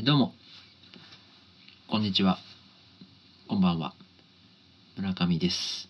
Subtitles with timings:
[0.00, 0.32] ーどうも、
[1.88, 2.38] こんにちは、
[3.48, 3.94] こんばんは、
[4.96, 5.88] 村上です。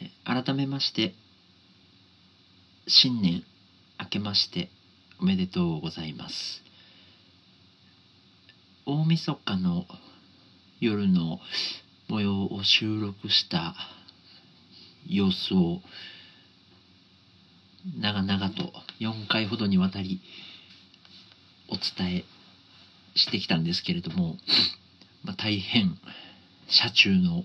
[0.00, 1.14] えー改めまして、
[2.88, 3.44] 新年
[4.00, 4.68] 明けまして
[5.20, 6.34] おめでとうございます。
[8.84, 9.84] 大晦日の
[10.80, 11.38] 夜の
[12.08, 13.74] 模様を収録した
[15.06, 15.80] 様子を
[18.00, 20.20] 長々と4回ほどにわたり
[21.68, 22.37] お伝え
[23.18, 24.36] してきたんですけれども、
[25.24, 25.96] まあ、大変
[26.68, 27.44] 車中の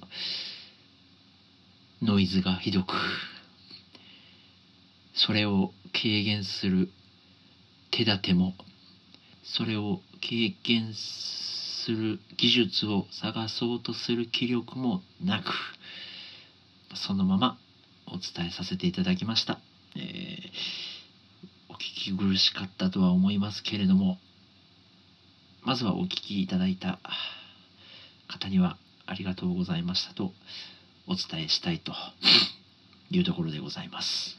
[2.02, 2.94] ノイズがひどく
[5.16, 6.90] それを軽減する
[7.91, 8.54] 手立ても
[9.44, 15.52] それを軽減する技術を探そうとする気力もなく
[16.96, 17.58] そのまま
[18.08, 19.60] お伝えさせていただきました、
[19.96, 20.94] えー
[21.74, 24.20] お聞き苦しかったとは思いますけれども
[25.65, 26.99] まずはお聞きいただいた
[28.27, 30.33] 方にはありがとうございましたと
[31.07, 31.93] お伝えしたいと
[33.09, 34.37] いうところでございます。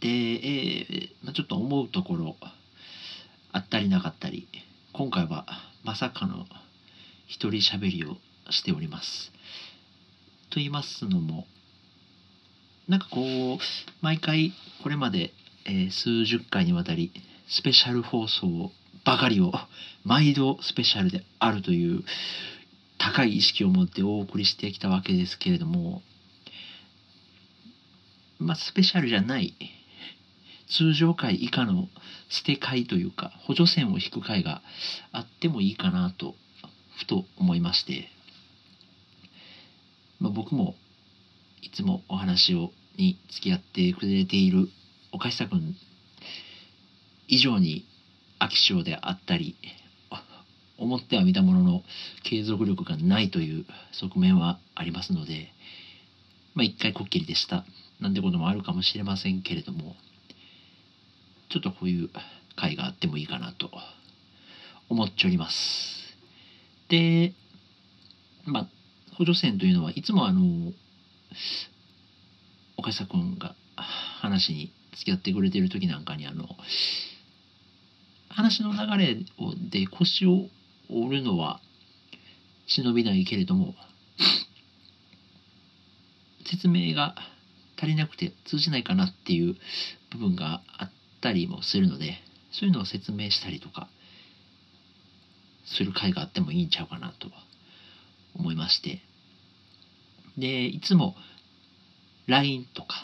[0.00, 2.36] で、えーまあ、ちょっと思うところ
[3.52, 4.48] あったりなかったり
[4.92, 5.46] 今回は
[5.84, 6.46] まさかの
[7.28, 8.16] 一人喋りを
[8.50, 9.30] しております。
[10.50, 11.46] と言いますのも
[12.88, 13.58] なんかこう
[14.02, 15.32] 毎回これまで、
[15.66, 17.12] えー数十回にわたり
[17.48, 18.72] スペシャル放送を
[19.04, 19.52] ばかりを
[20.04, 22.02] 毎度スペシャルであるという
[22.98, 26.02] 高い意識を持ってお送りしてきたわけですけれども
[28.38, 29.54] まあスペシャルじゃない
[30.68, 31.88] 通常回以下の
[32.28, 34.62] 捨て回というか補助線を引く回が
[35.12, 36.34] あってもいいかなと
[36.96, 38.08] ふと思いまして、
[40.20, 40.74] まあ、僕も
[41.62, 44.68] いつもお話をに付き合ってくれている
[45.12, 45.76] 岡下君
[47.28, 47.84] 以上に
[48.38, 49.56] 飽き性であったり
[50.78, 51.82] 思っては見たものの
[52.24, 55.52] 継続力がないという側面はありますので
[56.54, 57.64] まあ一回こっきりでした。
[58.00, 59.94] なんてこともあるかもしれませんけれども
[61.48, 62.10] ちょっとこういう
[62.56, 63.70] 回があってもいいかなと
[64.88, 66.16] 思っております。
[66.88, 67.32] で
[68.44, 68.68] まあ
[69.16, 70.72] 補助線というのはいつもあの
[72.76, 73.54] 岡下君が
[74.20, 76.48] 話に付き合ってくれてる時なんかにあの
[78.34, 79.14] 話の流れ
[79.70, 80.48] で腰を
[80.90, 81.60] 折るのは
[82.66, 83.74] 忍びないけれども
[86.44, 87.14] 説明が
[87.76, 89.56] 足りなくて通じないかなっていう
[90.12, 90.90] 部分があっ
[91.20, 92.18] たりもするので
[92.52, 93.88] そういうのを説明したりとか
[95.64, 97.34] する回があってもいいんちゃうかなとは
[98.34, 99.00] 思いまして。
[100.36, 101.14] でいつも
[102.26, 102.96] LINE とか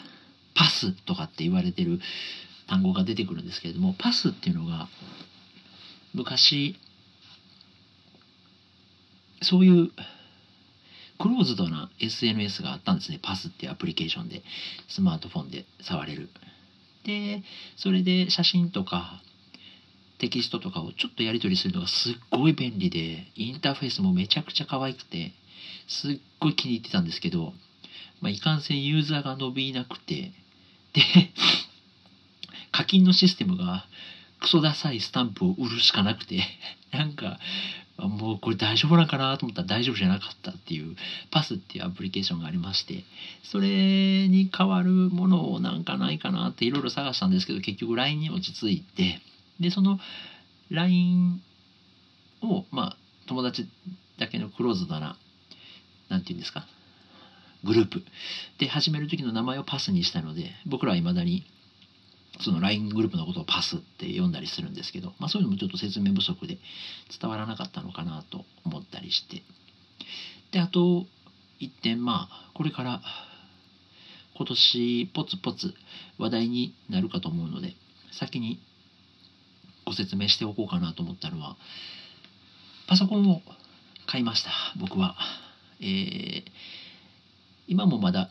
[0.55, 1.99] パスとかって言われてる
[2.71, 4.87] 単語が出てくるんですけれどもパスっていうのが
[6.13, 6.77] 昔
[9.41, 9.91] そういう
[11.19, 13.19] クローズドな SNS があったんですね。
[13.21, 14.41] パスっていうアプリケーションで
[14.87, 16.29] スマートフォンで触れる。
[17.03, 17.43] で
[17.75, 19.21] それで写真とか
[20.19, 25.33] テキストとかをちょっとやり取りするのがすっごい便利でインターフェースもめちゃくちゃ可愛くて
[25.87, 27.53] すっごい気に入ってたんですけど、
[28.21, 30.31] まあ、いかんせんユーザーが伸びなくて
[30.93, 31.01] で
[32.71, 33.85] 課金のシステムが
[34.39, 36.41] クソダサいスタンプを売るしかなくて
[36.91, 37.39] なんか
[37.97, 40.95] もうこれ大丈夫なんかなと思ったら大丈夫じゃなかったっていう
[41.29, 43.03] パスっていうアプリケーションがありまして
[43.43, 49.21] それに代わるものをなんかないかなっていろいろ探したんですけど結局 LINE に落ち着いて
[49.59, 49.99] でその
[50.69, 51.41] LINE
[52.41, 53.67] をまあ友達
[54.17, 55.15] だけのクローズドな
[56.09, 56.65] なんて言うんですか
[57.63, 58.03] グループ
[58.57, 61.45] で始める時の名前をパスにしたので僕らはいまだに
[62.41, 66.57] その LINE グループのことをパスって読んだりするんですけど、まあ、そういうのもちょっと説明不足で
[67.19, 69.43] 伝わらなかったのかなと思ったりして。
[70.51, 71.05] であと
[71.59, 73.01] 一点まあこれから
[74.35, 75.73] 今年ポツポツ
[76.17, 77.75] 話題になるかと思うので
[78.11, 78.59] 先に
[79.85, 81.55] ご説明しておこうかなと思ったのは
[82.87, 83.41] パソコンを
[84.07, 85.15] 買いました僕は、
[85.79, 86.43] えー
[87.71, 88.29] 今もまだ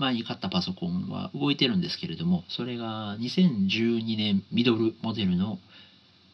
[0.00, 5.58] 前に買ったパソコンは動いてるんですけれどもそれが2012年ミドルモデルの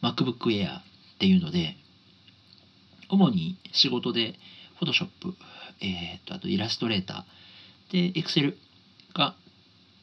[0.01, 0.81] MacBook Air っ
[1.19, 1.75] ていうので
[3.09, 4.35] 主に仕事で
[4.81, 5.07] Photoshop、
[5.81, 8.55] えー、とあとイラストレーターで Excel
[9.13, 9.35] が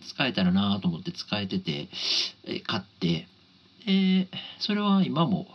[0.07, 1.89] 使えたらなと思って使えてて、
[2.45, 3.27] え買って
[3.87, 4.29] で
[4.61, 5.47] それは今も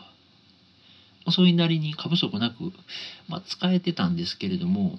[1.28, 2.72] 遅いなりに過不足なく、
[3.28, 4.98] まあ、使えてたんですけれども、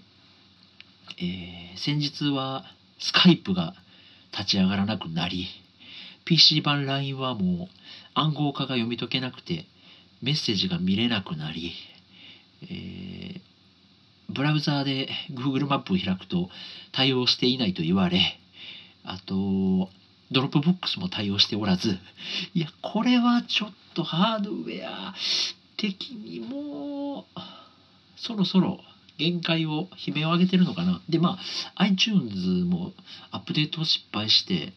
[1.18, 2.64] えー先日は
[3.00, 3.75] スカイプが
[4.32, 5.49] 立ち上がらなくなり
[6.25, 7.69] PC 版 LINE はもう
[8.14, 9.67] 暗号化が読み解けなくて
[10.23, 11.73] メッセージが見れなくなり、
[12.62, 13.50] えー
[14.32, 16.49] ブラウザーで Google マップを開くと
[16.93, 18.38] 対応していないと言われ、
[19.05, 19.88] あと、
[20.31, 21.99] Dropbox も対応しておらず、
[22.55, 25.14] いや、これはちょっとハードウェア
[25.76, 27.41] 的にもう、
[28.17, 28.79] そろそろ
[29.20, 31.02] 限界を悲鳴を上げてるのかな。
[31.11, 31.38] で、ま
[31.76, 32.94] あ、iTunes も
[33.31, 34.72] アップデートを失敗して、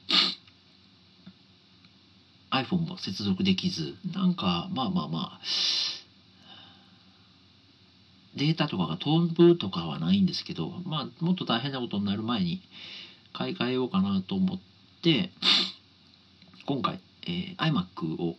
[2.51, 5.41] iPhone も接続できず、なんか、まあまあまあ、
[8.35, 12.61] データとかが飛ぶとかはないんですけど、まあ、もっと大変なことになる前に
[13.31, 14.59] 買い替えようかなと思っ
[15.01, 15.31] て、
[16.65, 18.35] 今回、えー、iMac を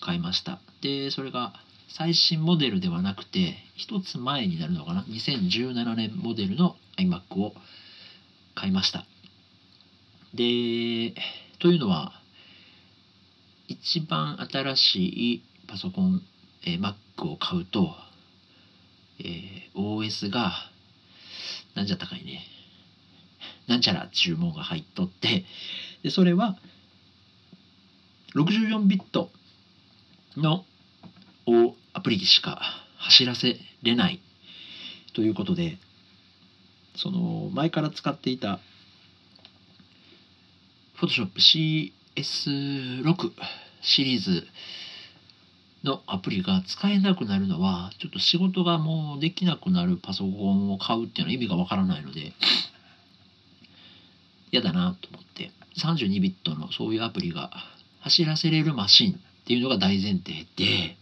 [0.00, 0.60] 買いました。
[0.82, 1.54] で、それが
[1.94, 7.52] 最新モデルではなくて、一つ前になるのかな ?2017 年モデルの iMac を
[8.54, 9.04] 買いました。
[10.32, 11.14] で、
[11.58, 12.12] というのは、
[13.68, 14.96] 一番新し
[15.34, 16.22] いパソコン、
[16.64, 16.94] えー、Mac
[17.28, 17.94] を買うと、
[19.18, 20.52] えー、OS が、
[21.74, 22.40] なんじゃったかいね。
[23.66, 25.44] なんちゃら注文が入っとって、
[26.02, 26.56] で、それは、
[28.34, 29.30] 64ビット
[30.38, 30.64] の
[31.46, 32.60] OS アプリしか
[32.96, 34.20] 走らせれない。
[35.14, 35.78] ということで、
[36.96, 38.60] その前から使っていた
[40.98, 41.30] Photoshop
[42.16, 43.32] CS6
[43.82, 44.46] シリーズ
[45.84, 52.32] のアプリが使えなくなるのは、ちょっと仕事がもうできなくなるパソコンを買うっていうのは意味がわからないので、
[54.52, 57.50] 嫌だなと思って、32ビットのそういうアプリが
[58.00, 59.16] 走らせれるマシンっ
[59.46, 60.96] ていうのが大前提で、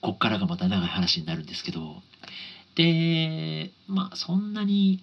[0.00, 2.02] こっからがまた長い話になるんですけど、
[2.76, 5.02] で、まあそんなに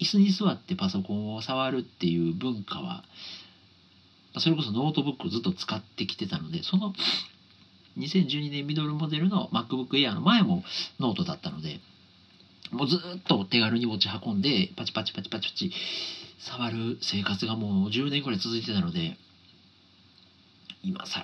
[0.00, 3.04] 椅子に座ってパソコンを触るっていう文化は、
[4.38, 6.92] それこそノートブックをずっと使ってきてたので、その
[7.98, 10.64] 2012年ミドルモデルの MacBook Air の前も
[10.98, 11.80] ノートだったので、
[12.72, 15.72] もうずっと手軽に持ち運んで、パチパチパチパチパチ
[16.40, 19.16] 触る生活がもう10年くらい続いてたので、
[20.82, 21.22] 今更、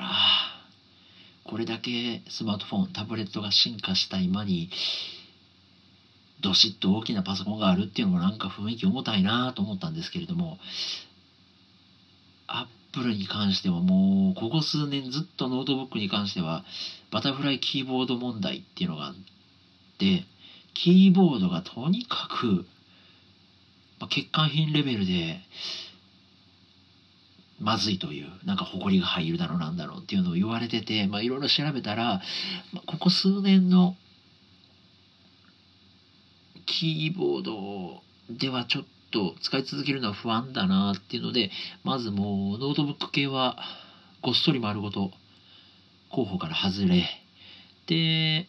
[1.50, 4.70] これだけスマートフォン、タブレットが進化した今に、
[6.41, 10.58] どしっと大きなパソコンがあるっていうのもなんか雰囲気重たいなと思ったんですけれども、
[12.47, 16.64] アップルに関してはもう、ここ数年ずっとノートブックに関しては、
[17.11, 19.14] バタフライキーボード問題っていうのがあっ
[19.99, 20.23] て、
[20.75, 22.64] キーボードがとにかく、
[23.99, 25.41] ま、欠陥品レベルで、
[27.61, 32.23] まずいという、なんか埃が入るだろうなんだろうっていうのを言われてて、まあいろいろ調べたら、
[32.73, 33.97] まあ、ここ数年の
[36.65, 41.51] キーボードではちょっと使い続けるのは不安だなっていうので、
[41.85, 43.59] まずもうノートブック系は
[44.23, 45.11] ごっそり丸ごと
[46.11, 47.05] 候補から外れ、
[47.87, 48.47] で、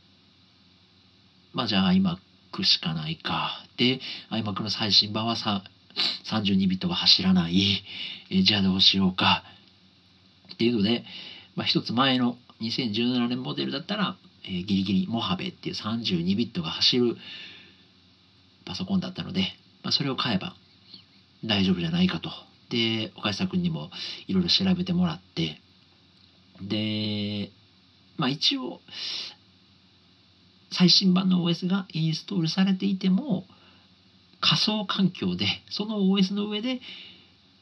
[1.54, 3.66] まあじゃあ iMac しかないか。
[3.75, 4.00] で、
[4.30, 5.63] iMac の最新版はさ
[6.32, 7.84] 32ビットが走らない。
[8.30, 9.44] えじゃあどうしようか。
[10.54, 11.04] っていうので、
[11.56, 17.16] まあ一つ前の2017年モデルだったら、えー、ギリギリモハベっていう32ビットが走る
[18.66, 19.42] パソコンだったので、
[19.84, 20.56] まあ、それを買えば
[21.44, 22.30] 大丈夫じゃないかと。
[22.70, 23.89] で、岡下君にも
[24.27, 25.62] いろいろ調べてもらって、
[26.62, 27.51] で、
[28.18, 28.82] まあ一応、
[30.72, 33.46] 最新版の OS がインストールされていても、
[34.41, 36.81] 仮想環境で、その OS の上で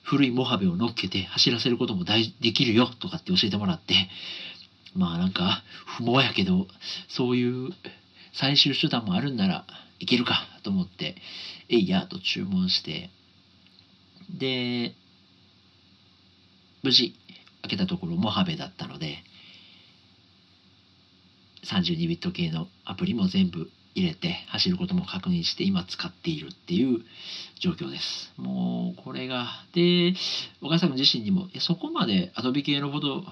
[0.01, 4.09] 古いモハベを乗っけて走らせることもできるよとかって教えてもらって、
[4.95, 5.61] まあなんか
[5.97, 6.67] 不毛やけど、
[7.09, 7.69] そういう
[8.33, 9.65] 最終手段もあるんなら
[9.99, 11.15] いけるかと思って、
[11.67, 13.09] えいやと注文して、
[14.29, 14.93] で、
[16.81, 17.15] 無事
[17.61, 19.17] 開けたところモハベだったので、
[21.65, 26.99] 32ビット系のアプリも全部入れて走ることも確認して今使っているっていう
[27.59, 28.33] 状況です。
[28.37, 30.13] もうこれが、で、
[30.61, 33.25] 岡さん自身にも、そこまでアドビ系のほど、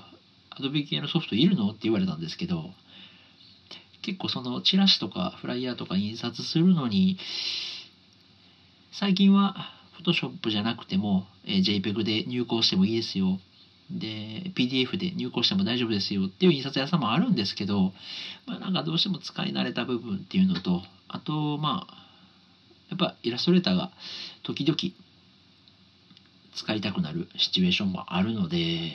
[0.49, 1.69] アドビ系のソフトいるの？
[1.69, 2.71] って言われたんですけど、
[4.01, 7.17] 結構そのチラシとかフライヤーとか印刷するのに、
[8.91, 9.73] 最近は
[10.03, 13.39] Photoshop じゃなくても、えー、JPEG で入稿してもいいですよ。
[13.89, 17.93] で、PDF で入稿しても大丈夫ですよっていう印刷屋さんもあるんですけど、
[18.45, 22.07] まあなんかどうしても使い慣れた部分っていうのと、あと、まあ、
[22.89, 23.91] やっぱイラストレーターが
[24.43, 24.77] 時々
[26.55, 28.93] 使いたくなるシチュエーションもあるので、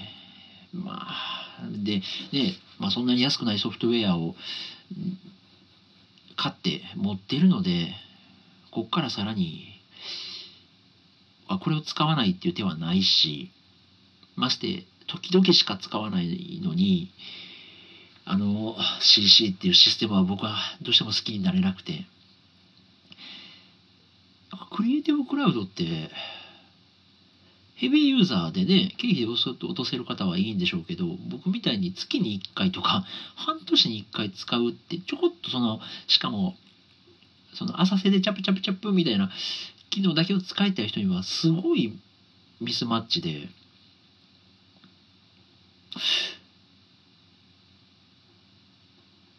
[0.73, 2.01] まあ、で、
[2.33, 4.35] ね、まあそんなに安くないソフトウェアを
[6.37, 7.95] 買って持ってるので、
[8.71, 9.81] こっからさらに、
[11.47, 13.51] あこれを使わないっていう手はないし、
[14.37, 17.12] まして、時々しか使わないのに、
[18.25, 22.07] あの CC っていうシステムは僕はどうしても好きになれなくて。
[24.73, 26.11] クリエイティブクラウドって
[27.75, 33.05] ヘビーユーザーでね経費で落とせる方はいいんでしょうけど僕みたいに月に1回とか
[33.37, 36.57] 半年に1回使うってちょこっとそのしかも
[37.55, 39.31] その浅瀬でチャプチャプチャプみたいな
[39.91, 41.93] 機能だけを使いたい人にはすごい
[42.61, 43.49] ミスマッチで。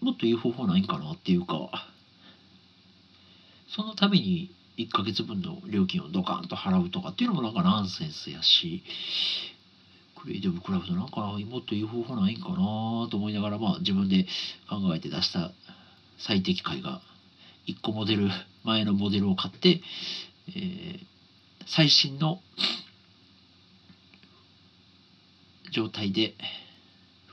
[0.02, 1.70] もっといい方法ないんかなっていうか
[3.70, 8.84] そのために1ヶ月分の料金をドカンと払うとかっていうのもなんかナンセンスやし
[10.22, 14.26] クリエイティブクラブドなんかもっといい方法ないんかなと思いながらまあ自分で
[14.70, 15.52] 考えて出した
[16.18, 17.02] 最適解が
[17.68, 18.30] 1個モデル
[18.64, 19.82] 前のモデルを買って、
[20.50, 20.98] えー、
[21.66, 22.40] 最新の
[25.74, 26.36] 状態で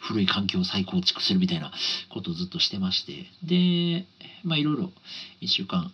[0.00, 1.73] 古い環境を再構築するみたいな
[2.12, 4.06] ことをずっとしてましてで
[4.42, 4.90] まあいろいろ
[5.42, 5.92] 1週間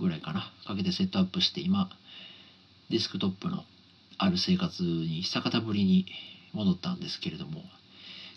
[0.00, 1.88] ぐらいかなかけてセットアップして今
[2.90, 3.62] デスクトップの
[4.18, 6.06] ある生活に久方ぶりに
[6.52, 7.62] 戻ったんですけれども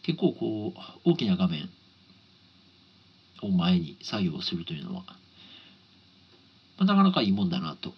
[0.06, 1.70] 結構こう大きな画面
[3.42, 5.08] を前に作業をするというのは、ま
[6.80, 7.94] あ、なかなかいいもんだなと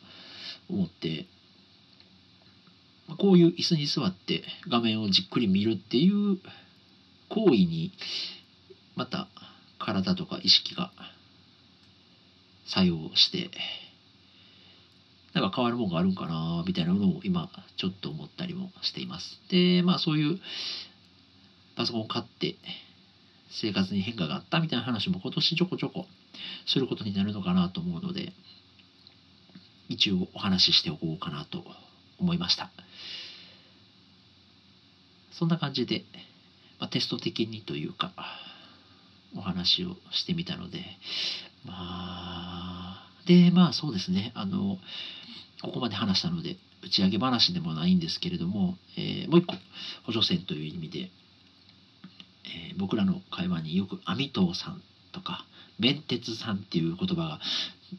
[0.69, 1.25] 思って
[3.18, 6.39] こういう椅子に座って画面をじっくり見るっていう
[7.30, 7.91] 行為に
[8.96, 9.27] また
[9.80, 10.91] 体とか意識が
[12.65, 13.50] 作用して
[15.34, 19.39] なんか変わるもんがあるんかなみたいなのを今ちょっと思ったりもしています。
[19.50, 20.39] でまあそういう
[21.75, 22.56] パソコンを買って
[23.50, 26.06] 生活に変化があったみたいな話も今年ちょこちょこ
[26.65, 28.34] することになるのかなと思うので
[29.89, 31.63] 一応お話ししておこうかなと
[32.20, 32.72] 思いました。
[35.31, 36.03] そんな感じで
[36.81, 38.11] まあ、テスト的にというか
[39.38, 40.79] お話をしてみたので
[41.63, 44.31] まあでまあそうですね。
[44.33, 44.77] あの
[45.61, 49.55] ここまで話したので打ち上げ話でもないんですけれども、えー、もう一個
[50.07, 54.81] 補助線という意味で、えー、僕らの会話によく「網藤さん」
[55.13, 55.45] とか
[55.79, 57.39] 「弁鉄さん」っていう言葉が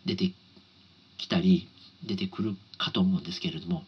[0.04, 0.32] 出て
[1.18, 1.68] きたり
[2.04, 3.84] 出てくるかと思うんですけれども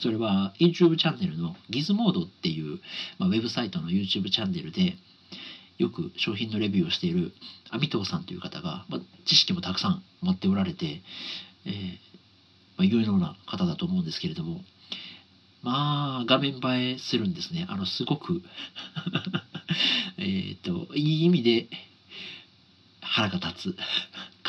[0.00, 2.80] それは YouTube チャンネルのギズモードっていう、
[3.18, 4.94] まあ、ウェブサイトの YouTube チャンネルで
[5.78, 7.32] よく商品のレビューをしている
[7.70, 11.02] アミトウさんという方が、まあ、知識もたくさん持っておられて、
[11.66, 11.72] えー
[12.76, 14.60] まあ、有能な方だと思うんですけれども
[15.62, 17.66] まあ画面映えするんですね。
[17.68, 18.42] あのすごく
[20.16, 21.68] えっといい意味で
[23.02, 23.76] 腹が立つ。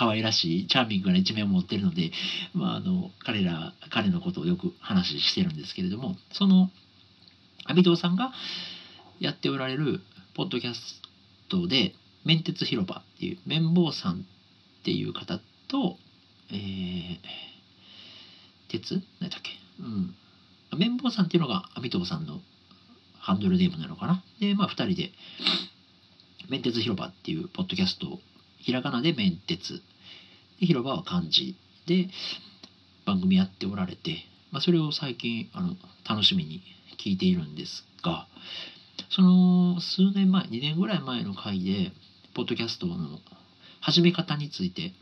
[0.01, 2.11] 可愛らしいチャーミングな一面を持ってるので、
[2.55, 6.71] まあ、あの彼ら彼のことをよく話してるんですけれどもその
[7.65, 8.31] 阿弥陀さんが
[9.19, 9.99] やっておられる
[10.33, 10.79] ポッドキャス
[11.49, 11.93] トで
[12.25, 15.97] 「面鉄広場」っていう綿棒さんっていう方と、
[16.49, 17.17] えー、
[18.69, 19.03] 鉄？
[19.19, 19.51] 何だっけ？
[19.81, 20.15] うん。
[20.79, 22.41] 綿棒さんっていうのが阿弥陀さんの
[23.19, 24.23] ハンドルネームなのかな？
[24.39, 25.11] でまあ2人で
[26.49, 28.19] 「面鉄広場」っていうポッドキャストを
[28.61, 29.81] ひらがなで面鉄
[30.59, 31.55] で広場は漢字
[31.87, 32.07] で
[33.05, 34.17] 番組やっておられて、
[34.51, 35.75] まあ、それを最近あの
[36.07, 36.61] 楽しみに
[37.03, 38.27] 聞いているんですが
[39.09, 41.91] その数年前2年ぐらい前の回で
[42.33, 43.19] ポッドキャストの
[43.81, 44.93] 始め方について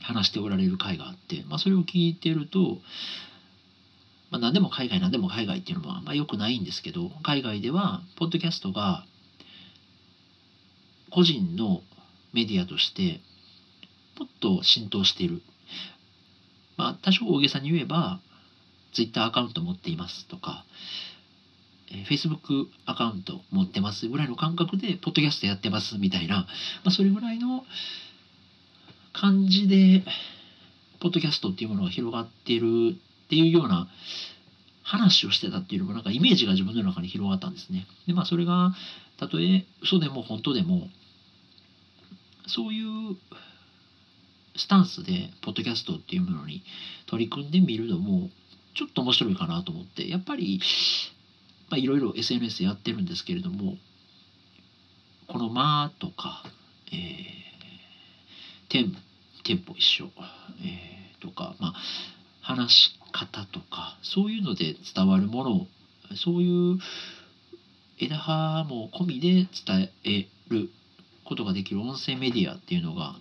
[0.00, 2.78] 話しておられる回があって、まあ、それを聞いてると、
[4.30, 9.04] まあ、何でも海外何でも海外っていうのはまあんま良くないんですけど海外ではポッドキャストが
[11.10, 11.82] 個人の
[12.34, 13.20] メディアとして
[14.18, 15.42] もっと浸透している。
[16.76, 18.20] まあ多少大げさに言えば
[18.92, 20.64] Twitter アカウント持っていますとか、
[21.90, 26.46] えー、Facebook アカウント持ってますぐらいの感覚でポッドキャストやってますみたいな、ま
[26.86, 27.64] あ、それぐらいの
[29.12, 30.04] 感じで
[31.00, 33.88] ポッドキャストっていうものが広がってるっていうような
[34.82, 37.86] 話をしてたっていうのもなんかイメージが自分の中に広がったんですね。
[38.06, 38.74] でまあそれが
[39.18, 40.88] たとえ嘘でも本当でも
[42.46, 43.16] そういう
[44.56, 46.62] スタンスでポッドキャストっていうものに
[47.06, 48.30] 取り組んでみるのも
[48.74, 50.60] ちょっと面白いかなと思ってやっぱり
[51.72, 53.76] いろいろ SNS やってるんですけれども
[55.26, 56.44] この「間」とか、
[56.92, 58.96] えー、テン
[59.44, 60.10] テンポ一緒、
[60.62, 61.74] えー、とか、まあ、
[62.40, 65.66] 話し方とかそういうので伝わるもの
[66.16, 66.78] そういう
[67.98, 70.70] 枝葉も込みで伝える
[71.24, 73.16] ことができる音声メディアっていうのが、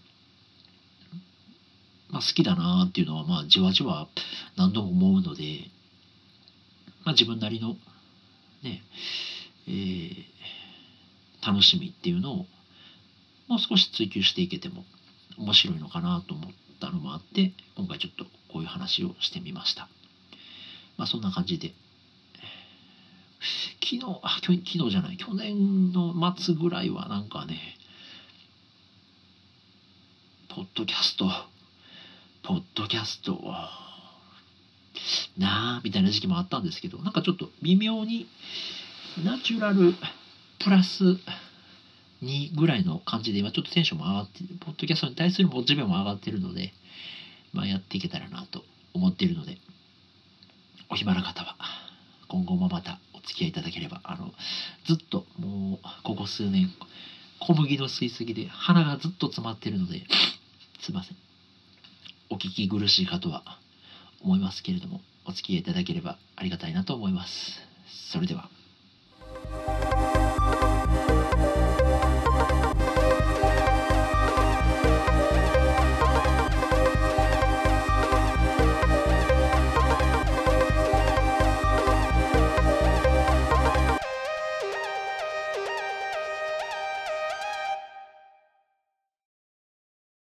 [2.09, 4.07] まあ、好きだなっていうのは、まあ、じわじわ
[4.55, 5.69] 何度も思うので、
[7.05, 7.75] まあ、自分なりの
[8.63, 8.81] ね、
[9.67, 10.25] えー、
[11.45, 12.35] 楽しみっていうのを
[13.47, 14.85] もう少し追求していけても
[15.37, 19.89] 面白いのかなと思ったのもあって今回ちょっとこういう話をしてみました。
[20.97, 21.73] まあそんな感じで
[23.81, 27.59] 昨日あ昨日じゃない去年の末ぐらいはなんかね
[30.55, 31.25] ポッドキャスト。
[32.43, 33.39] ポッドキャスト
[35.37, 38.27] なあみたいな時期もあったんですけどなんかちょっと微妙に
[39.25, 39.93] ナチュラル
[40.59, 41.03] プラス
[42.21, 46.73] 2ぐらいの感じで今ちょっとテンションも上がってポッドキャストに対するモチベも上がってるので、
[47.53, 48.61] まあ、やっていけたらなと
[48.93, 49.57] 思っているので
[50.91, 51.55] お暇な方は
[52.27, 54.31] 今後もまたお付き合いいただければあの
[54.85, 56.69] ずっともうここ数年
[57.39, 60.03] 小麦の吸いすぎで鼻がずっと詰まってるので
[60.83, 61.17] すいません。
[62.29, 63.43] お聞き苦しいかとは
[64.21, 67.61] 思いますけれどもお付き合いいただければありがたいなと思います。
[68.11, 68.49] それでは。